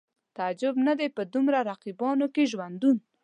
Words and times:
تعجب 0.37 0.75
نه 0.87 0.93
دی 0.99 1.07
په 1.17 1.21
دومره 1.33 1.59
رقیبانو 1.69 2.25
کې 2.33 2.43
ژوندون 2.51 2.97